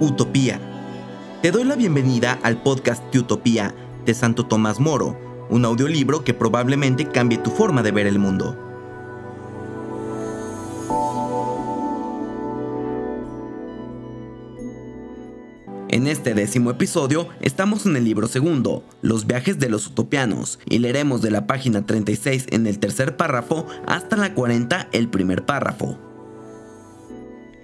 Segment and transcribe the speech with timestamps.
[0.00, 0.60] Utopía.
[1.42, 3.74] Te doy la bienvenida al podcast de Utopía
[4.04, 5.18] de Santo Tomás Moro,
[5.50, 8.56] un audiolibro que probablemente cambie tu forma de ver el mundo.
[15.88, 20.78] En este décimo episodio estamos en el libro segundo, Los viajes de los utopianos, y
[20.78, 26.07] leeremos de la página 36 en el tercer párrafo hasta la 40 el primer párrafo.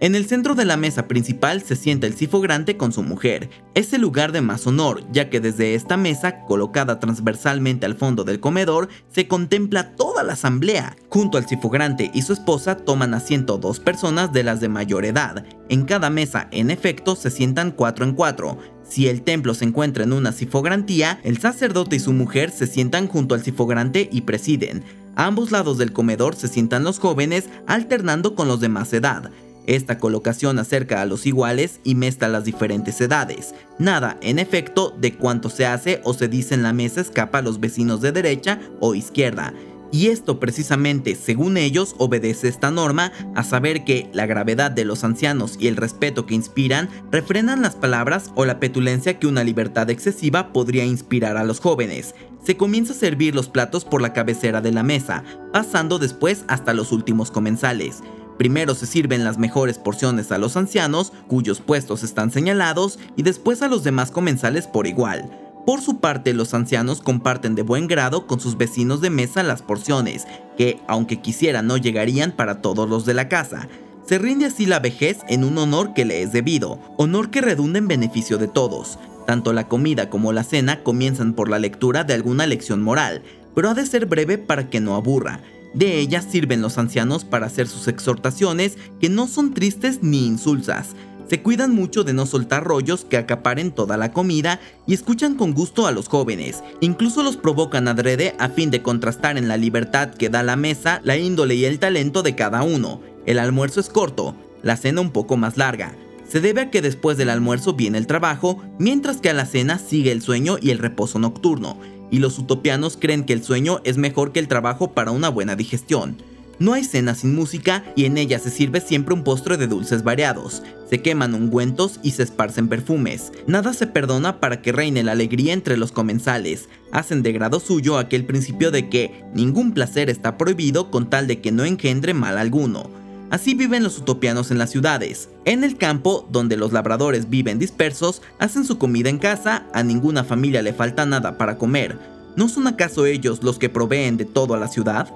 [0.05, 3.49] En el centro de la mesa principal se sienta el sifogrante con su mujer.
[3.73, 8.23] Es el lugar de más honor, ya que desde esta mesa, colocada transversalmente al fondo
[8.23, 10.95] del comedor, se contempla toda la asamblea.
[11.09, 15.47] Junto al sifogrante y su esposa toman asiento dos personas de las de mayor edad.
[15.71, 18.59] En cada mesa, en efecto, se sientan cuatro en cuatro.
[18.87, 23.09] Si el templo se encuentra en una sifograntía, el sacerdote y su mujer se sientan
[23.09, 24.85] junto al sifogrante y presiden.
[25.17, 29.31] A ambos lados del comedor se sientan los jóvenes alternando con los de más edad.
[29.67, 33.55] Esta colocación acerca a los iguales y mezcla las diferentes edades.
[33.79, 37.43] Nada, en efecto, de cuánto se hace o se dice en la mesa escapa a
[37.43, 39.55] los vecinos de derecha o izquierda.
[39.95, 45.05] Y esto precisamente, según ellos, obedece esta norma a saber que la gravedad de los
[45.05, 49.89] ancianos y el respeto que inspiran refrenan las palabras o la petulencia que una libertad
[49.91, 52.17] excesiva podría inspirar a los jóvenes.
[52.45, 56.75] Se comienza a servir los platos por la cabecera de la mesa, pasando después hasta
[56.75, 58.03] los últimos comensales.
[58.39, 63.63] Primero se sirven las mejores porciones a los ancianos, cuyos puestos están señalados, y después
[63.63, 65.31] a los demás comensales por igual.
[65.67, 69.63] Por su parte, los ancianos comparten de buen grado con sus vecinos de mesa las
[69.63, 70.27] porciones,
[70.59, 73.69] que, aunque quisieran, no llegarían para todos los de la casa.
[74.07, 77.79] Se rinde así la vejez en un honor que le es debido, honor que redunda
[77.79, 78.99] en beneficio de todos.
[79.27, 83.23] Tanto la comida como la cena comienzan por la lectura de alguna lección moral,
[83.55, 85.41] pero ha de ser breve para que no aburra.
[85.75, 90.95] De ellas sirven los ancianos para hacer sus exhortaciones que no son tristes ni insulsas.
[91.29, 95.53] Se cuidan mucho de no soltar rollos que acaparen toda la comida y escuchan con
[95.53, 96.63] gusto a los jóvenes.
[96.81, 101.01] Incluso los provocan adrede a fin de contrastar en la libertad que da la mesa
[101.03, 103.01] la índole y el talento de cada uno.
[103.27, 105.97] El almuerzo es corto, la cena un poco más larga.
[106.29, 109.79] Se debe a que después del almuerzo viene el trabajo, mientras que a la cena
[109.79, 111.79] sigue el sueño y el reposo nocturno
[112.11, 115.57] y los utopianos creen que el sueño es mejor que el trabajo para una buena
[115.57, 116.17] digestión.
[116.59, 120.05] No hay cena sin música y en ella se sirve siempre un postre de dulces
[120.05, 120.63] variados.
[120.89, 123.33] Se queman ungüentos y se esparcen perfumes.
[123.47, 126.69] Nada se perdona para que reine la alegría entre los comensales.
[126.93, 131.41] Hacen de grado suyo aquel principio de que ningún placer está prohibido con tal de
[131.41, 133.04] que no engendre mal alguno.
[133.35, 135.29] Así viven los utopianos en las ciudades.
[135.45, 140.23] En el campo, donde los labradores viven dispersos, hacen su comida en casa, a ninguna
[140.23, 141.99] familia le falta nada para comer.
[142.37, 145.13] ¿No son acaso ellos los que proveen de todo a la ciudad?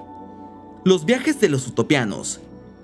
[0.83, 2.41] Los viajes de los utopianos.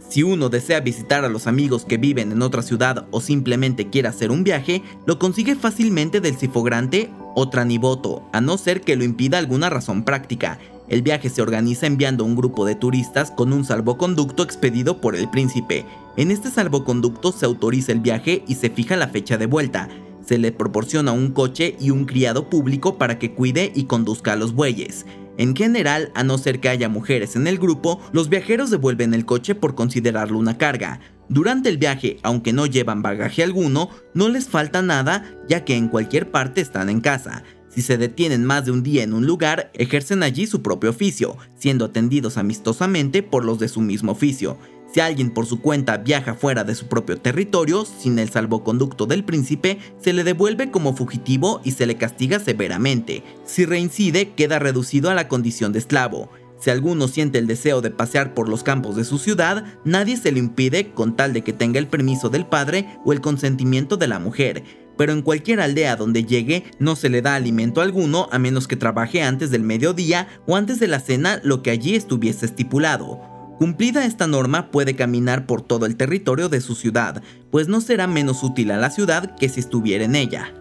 [0.08, 4.08] Si uno desea visitar a los amigos que viven en otra ciudad o simplemente quiere
[4.08, 9.04] hacer un viaje, lo consigue fácilmente del sifogrante o traniboto, a no ser que lo
[9.04, 13.66] impida alguna razón práctica, el viaje se organiza enviando un grupo de turistas con un
[13.66, 15.86] salvoconducto expedido por el príncipe.
[16.18, 19.90] En este salvoconducto se autoriza el viaje y se fija la fecha de vuelta.
[20.26, 24.36] Se le proporciona un coche y un criado público para que cuide y conduzca a
[24.36, 25.06] los bueyes.
[25.38, 29.26] En general, a no ser que haya mujeres en el grupo, los viajeros devuelven el
[29.26, 31.02] coche por considerarlo una carga.
[31.28, 35.90] Durante el viaje, aunque no llevan bagaje alguno, no les falta nada ya que en
[35.90, 37.44] cualquier parte están en casa.
[37.76, 41.36] Si se detienen más de un día en un lugar, ejercen allí su propio oficio,
[41.58, 44.58] siendo atendidos amistosamente por los de su mismo oficio.
[44.94, 49.26] Si alguien por su cuenta viaja fuera de su propio territorio, sin el salvoconducto del
[49.26, 53.24] príncipe, se le devuelve como fugitivo y se le castiga severamente.
[53.44, 56.30] Si reincide, queda reducido a la condición de esclavo.
[56.62, 60.32] Si alguno siente el deseo de pasear por los campos de su ciudad, nadie se
[60.32, 64.08] le impide con tal de que tenga el permiso del padre o el consentimiento de
[64.08, 64.64] la mujer
[64.98, 68.76] pero en cualquier aldea donde llegue no se le da alimento alguno a menos que
[68.76, 73.22] trabaje antes del mediodía o antes de la cena lo que allí estuviese estipulado.
[73.58, 78.06] Cumplida esta norma puede caminar por todo el territorio de su ciudad, pues no será
[78.06, 80.54] menos útil a la ciudad que si estuviera en ella.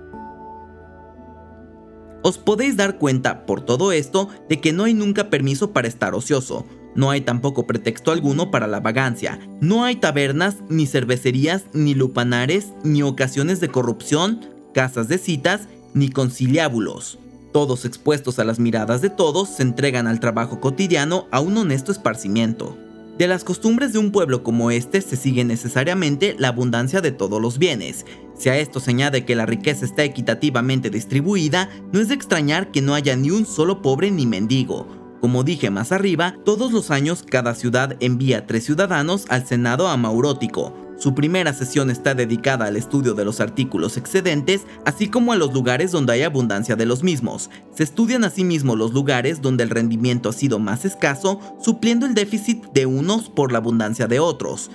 [2.22, 6.14] Os podéis dar cuenta por todo esto de que no hay nunca permiso para estar
[6.14, 6.64] ocioso,
[6.94, 9.38] no hay tampoco pretexto alguno para la vagancia.
[9.60, 14.40] No hay tabernas, ni cervecerías, ni lupanares, ni ocasiones de corrupción,
[14.72, 15.62] casas de citas,
[15.92, 17.18] ni conciliábulos.
[17.52, 21.92] Todos expuestos a las miradas de todos, se entregan al trabajo cotidiano a un honesto
[21.92, 22.76] esparcimiento.
[23.18, 27.40] De las costumbres de un pueblo como este se sigue necesariamente la abundancia de todos
[27.40, 28.04] los bienes.
[28.36, 32.72] Si a esto se añade que la riqueza está equitativamente distribuida, no es de extrañar
[32.72, 36.90] que no haya ni un solo pobre ni mendigo como dije más arriba, todos los
[36.90, 40.74] años cada ciudad envía tres ciudadanos al Senado amaurótico.
[40.98, 45.54] Su primera sesión está dedicada al estudio de los artículos excedentes, así como a los
[45.54, 47.48] lugares donde hay abundancia de los mismos.
[47.74, 52.62] Se estudian asimismo los lugares donde el rendimiento ha sido más escaso, supliendo el déficit
[52.74, 54.70] de unos por la abundancia de otros.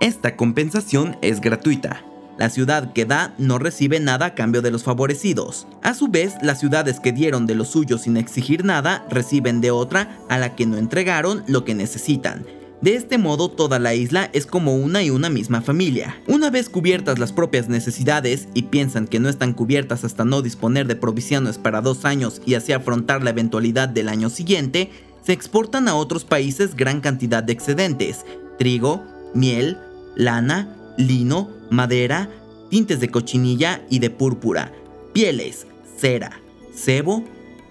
[0.00, 2.04] Esta compensación es gratuita.
[2.38, 5.66] La ciudad que da no recibe nada a cambio de los favorecidos.
[5.82, 9.70] A su vez, las ciudades que dieron de lo suyo sin exigir nada reciben de
[9.70, 12.44] otra a la que no entregaron lo que necesitan.
[12.80, 16.16] De este modo, toda la isla es como una y una misma familia.
[16.26, 20.86] Una vez cubiertas las propias necesidades y piensan que no están cubiertas hasta no disponer
[20.86, 24.90] de provisiones para dos años y así afrontar la eventualidad del año siguiente,
[25.22, 28.26] se exportan a otros países gran cantidad de excedentes,
[28.58, 29.02] trigo,
[29.32, 29.78] miel,
[30.14, 32.28] lana, lino, madera,
[32.70, 34.72] tintes de cochinilla y de púrpura,
[35.12, 36.40] pieles, cera,
[36.74, 37.24] cebo,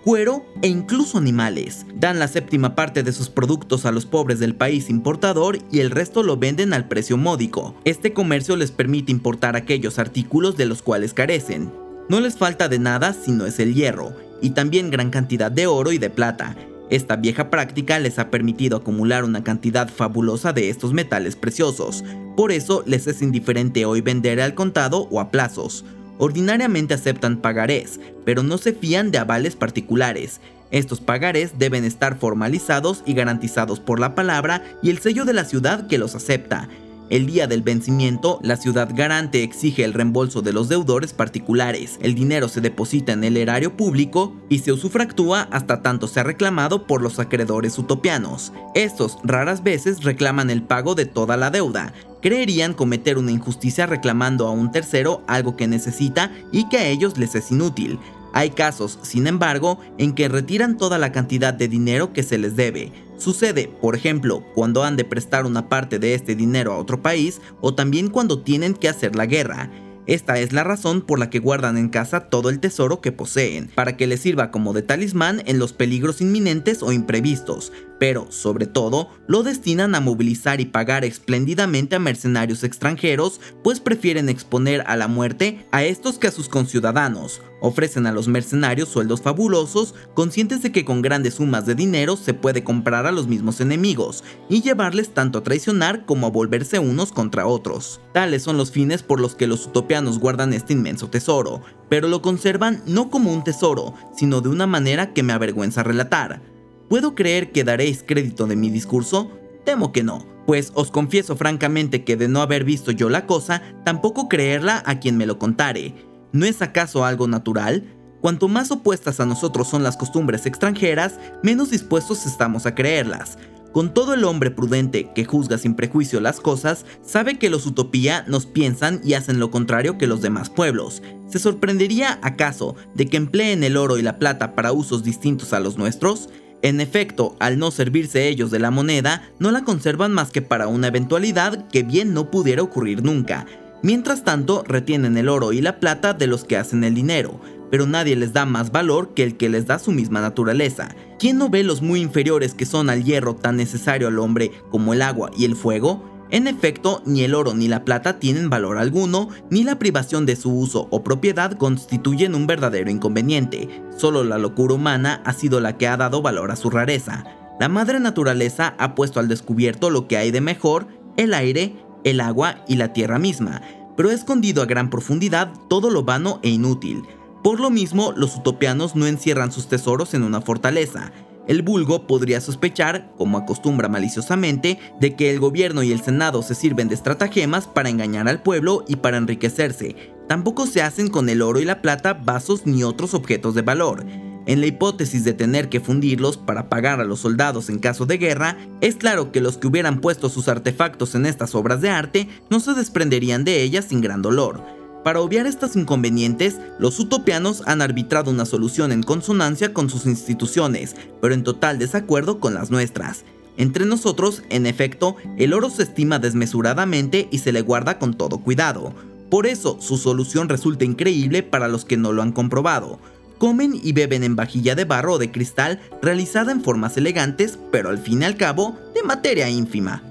[0.03, 1.85] cuero e incluso animales.
[1.95, 5.91] Dan la séptima parte de sus productos a los pobres del país importador y el
[5.91, 7.75] resto lo venden al precio módico.
[7.85, 11.71] Este comercio les permite importar aquellos artículos de los cuales carecen.
[12.09, 15.67] No les falta de nada si no es el hierro, y también gran cantidad de
[15.67, 16.55] oro y de plata,
[16.95, 22.03] esta vieja práctica les ha permitido acumular una cantidad fabulosa de estos metales preciosos,
[22.37, 25.85] por eso les es indiferente hoy vender al contado o a plazos.
[26.19, 30.39] Ordinariamente aceptan pagarés, pero no se fían de avales particulares.
[30.69, 35.45] Estos pagarés deben estar formalizados y garantizados por la palabra y el sello de la
[35.45, 36.69] ciudad que los acepta,
[37.09, 41.99] el día del vencimiento, la ciudad garante exige el reembolso de los deudores particulares.
[42.01, 46.87] El dinero se deposita en el erario público y se usufractúa hasta tanto sea reclamado
[46.87, 48.53] por los acreedores utopianos.
[48.73, 51.93] Estos raras veces reclaman el pago de toda la deuda.
[52.21, 57.17] Creerían cometer una injusticia reclamando a un tercero algo que necesita y que a ellos
[57.17, 57.99] les es inútil.
[58.33, 62.55] Hay casos, sin embargo, en que retiran toda la cantidad de dinero que se les
[62.55, 62.91] debe.
[63.23, 67.39] Sucede, por ejemplo, cuando han de prestar una parte de este dinero a otro país
[67.61, 69.71] o también cuando tienen que hacer la guerra.
[70.07, 73.71] Esta es la razón por la que guardan en casa todo el tesoro que poseen,
[73.73, 78.65] para que les sirva como de talismán en los peligros inminentes o imprevistos, pero, sobre
[78.65, 84.97] todo, lo destinan a movilizar y pagar espléndidamente a mercenarios extranjeros, pues prefieren exponer a
[84.97, 87.41] la muerte a estos que a sus conciudadanos.
[87.65, 92.33] Ofrecen a los mercenarios sueldos fabulosos, conscientes de que con grandes sumas de dinero se
[92.33, 97.13] puede comprar a los mismos enemigos y llevarles tanto a traicionar como a volverse unos
[97.13, 98.01] contra otros.
[98.11, 102.21] Tales son los fines por los que los utopianos guardan este inmenso tesoro, pero lo
[102.21, 106.41] conservan no como un tesoro, sino de una manera que me avergüenza relatar.
[106.89, 109.31] ¿Puedo creer que daréis crédito de mi discurso?
[109.63, 113.61] Temo que no, pues os confieso francamente que de no haber visto yo la cosa,
[113.85, 116.11] tampoco creerla a quien me lo contare.
[116.33, 117.83] ¿No es acaso algo natural?
[118.19, 123.37] Cuanto más opuestas a nosotros son las costumbres extranjeras, menos dispuestos estamos a creerlas.
[123.71, 128.25] Con todo el hombre prudente que juzga sin prejuicio las cosas, sabe que los utopía
[128.27, 131.03] nos piensan y hacen lo contrario que los demás pueblos.
[131.27, 135.59] ¿Se sorprendería acaso de que empleen el oro y la plata para usos distintos a
[135.59, 136.29] los nuestros?
[136.63, 140.67] En efecto, al no servirse ellos de la moneda, no la conservan más que para
[140.67, 143.45] una eventualidad que bien no pudiera ocurrir nunca.
[143.83, 147.85] Mientras tanto, retienen el oro y la plata de los que hacen el dinero, pero
[147.85, 150.95] nadie les da más valor que el que les da su misma naturaleza.
[151.19, 154.93] ¿Quién no ve los muy inferiores que son al hierro tan necesario al hombre como
[154.93, 156.01] el agua y el fuego?
[156.29, 160.37] En efecto, ni el oro ni la plata tienen valor alguno, ni la privación de
[160.37, 163.67] su uso o propiedad constituyen un verdadero inconveniente.
[163.97, 167.25] Solo la locura humana ha sido la que ha dado valor a su rareza.
[167.59, 170.87] La madre naturaleza ha puesto al descubierto lo que hay de mejor,
[171.17, 173.61] el aire, el agua y la tierra misma,
[173.95, 177.03] pero escondido a gran profundidad todo lo vano e inútil.
[177.43, 181.11] Por lo mismo, los utopianos no encierran sus tesoros en una fortaleza,
[181.45, 186.55] el vulgo podría sospechar, como acostumbra maliciosamente, de que el gobierno y el senado se
[186.55, 190.13] sirven de estratagemas para engañar al pueblo y para enriquecerse.
[190.29, 194.05] Tampoco se hacen con el oro y la plata vasos ni otros objetos de valor.
[194.45, 198.17] En la hipótesis de tener que fundirlos para pagar a los soldados en caso de
[198.17, 202.27] guerra, es claro que los que hubieran puesto sus artefactos en estas obras de arte
[202.49, 204.61] no se desprenderían de ellas sin gran dolor.
[205.03, 210.95] Para obviar estos inconvenientes, los utopianos han arbitrado una solución en consonancia con sus instituciones,
[211.21, 213.23] pero en total desacuerdo con las nuestras.
[213.55, 218.39] Entre nosotros, en efecto, el oro se estima desmesuradamente y se le guarda con todo
[218.39, 218.93] cuidado.
[219.29, 222.99] Por eso, su solución resulta increíble para los que no lo han comprobado.
[223.37, 227.89] Comen y beben en vajilla de barro o de cristal realizada en formas elegantes, pero
[227.89, 230.03] al fin y al cabo, de materia ínfima.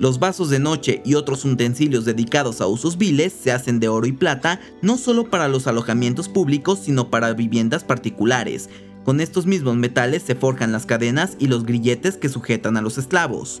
[0.00, 4.06] Los vasos de noche y otros utensilios dedicados a usos viles se hacen de oro
[4.06, 8.70] y plata no solo para los alojamientos públicos, sino para viviendas particulares.
[9.04, 12.96] Con estos mismos metales se forjan las cadenas y los grilletes que sujetan a los
[12.96, 13.60] esclavos.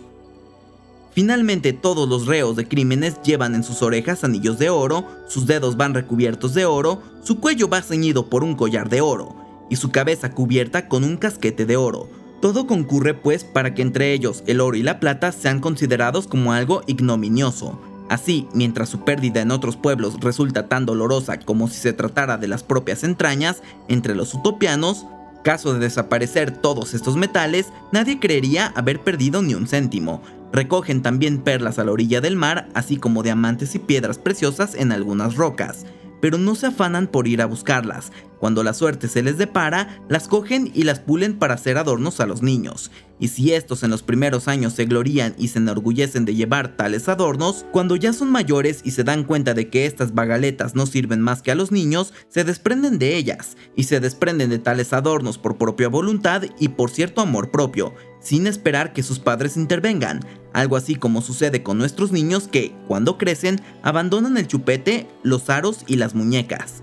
[1.12, 5.76] Finalmente todos los reos de crímenes llevan en sus orejas anillos de oro, sus dedos
[5.76, 9.36] van recubiertos de oro, su cuello va ceñido por un collar de oro,
[9.68, 12.08] y su cabeza cubierta con un casquete de oro.
[12.40, 16.52] Todo concurre pues para que entre ellos el oro y la plata sean considerados como
[16.52, 17.78] algo ignominioso.
[18.08, 22.48] Así, mientras su pérdida en otros pueblos resulta tan dolorosa como si se tratara de
[22.48, 25.06] las propias entrañas, entre los utopianos,
[25.44, 30.22] caso de desaparecer todos estos metales, nadie creería haber perdido ni un céntimo.
[30.52, 34.90] Recogen también perlas a la orilla del mar, así como diamantes y piedras preciosas en
[34.90, 35.84] algunas rocas
[36.20, 38.12] pero no se afanan por ir a buscarlas.
[38.38, 42.26] Cuando la suerte se les depara, las cogen y las pulen para hacer adornos a
[42.26, 42.90] los niños.
[43.18, 47.10] Y si estos en los primeros años se glorían y se enorgullecen de llevar tales
[47.10, 51.20] adornos, cuando ya son mayores y se dan cuenta de que estas bagaletas no sirven
[51.20, 55.36] más que a los niños, se desprenden de ellas, y se desprenden de tales adornos
[55.36, 60.20] por propia voluntad y por cierto amor propio, sin esperar que sus padres intervengan,
[60.52, 65.84] algo así como sucede con nuestros niños que, cuando crecen, abandonan el chupete, los aros
[65.86, 66.82] y las muñecas.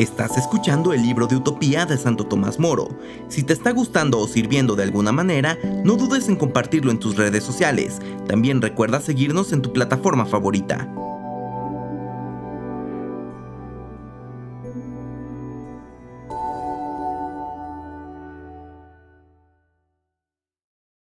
[0.00, 2.88] Estás escuchando el libro de Utopía de Santo Tomás Moro.
[3.28, 7.16] Si te está gustando o sirviendo de alguna manera, no dudes en compartirlo en tus
[7.18, 8.00] redes sociales.
[8.26, 10.88] También recuerda seguirnos en tu plataforma favorita.